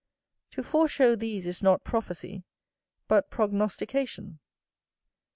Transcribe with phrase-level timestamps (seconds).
[0.53, 2.43] To foreshow these is not prophecy,
[3.07, 4.39] but prognostication.